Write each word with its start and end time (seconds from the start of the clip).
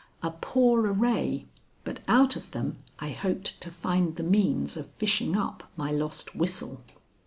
A 0.23 0.31
poor 0.31 0.87
array, 0.91 1.45
but 1.83 1.99
out 2.07 2.35
of 2.35 2.49
them 2.49 2.77
I 2.97 3.11
hoped 3.11 3.61
to 3.61 3.69
find 3.69 4.15
the 4.15 4.23
means 4.23 4.75
of 4.75 4.87
fishing 4.87 5.37
up 5.37 5.69
my 5.77 5.91
lost 5.91 6.35
whistle. 6.35 6.81